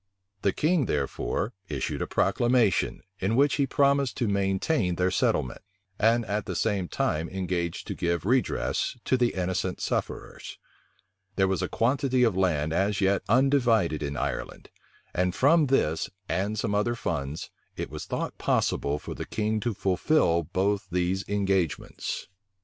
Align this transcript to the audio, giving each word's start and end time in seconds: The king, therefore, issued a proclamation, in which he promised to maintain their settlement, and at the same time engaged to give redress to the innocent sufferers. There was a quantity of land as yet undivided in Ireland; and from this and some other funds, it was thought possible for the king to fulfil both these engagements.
The 0.41 0.51
king, 0.51 0.87
therefore, 0.87 1.53
issued 1.69 2.01
a 2.01 2.07
proclamation, 2.07 3.03
in 3.19 3.35
which 3.35 3.57
he 3.57 3.67
promised 3.67 4.17
to 4.17 4.27
maintain 4.27 4.95
their 4.95 5.11
settlement, 5.11 5.61
and 5.99 6.25
at 6.25 6.47
the 6.47 6.55
same 6.55 6.87
time 6.87 7.29
engaged 7.29 7.85
to 7.85 7.93
give 7.93 8.25
redress 8.25 8.97
to 9.05 9.15
the 9.15 9.35
innocent 9.35 9.79
sufferers. 9.79 10.57
There 11.35 11.47
was 11.47 11.61
a 11.61 11.67
quantity 11.67 12.23
of 12.23 12.35
land 12.35 12.73
as 12.73 12.99
yet 12.99 13.21
undivided 13.29 14.01
in 14.01 14.17
Ireland; 14.17 14.71
and 15.13 15.35
from 15.35 15.67
this 15.67 16.09
and 16.27 16.57
some 16.57 16.73
other 16.73 16.95
funds, 16.95 17.51
it 17.77 17.91
was 17.91 18.05
thought 18.05 18.39
possible 18.39 18.97
for 18.97 19.13
the 19.13 19.25
king 19.27 19.59
to 19.59 19.75
fulfil 19.75 20.41
both 20.45 20.87
these 20.89 21.23
engagements. 21.29 22.27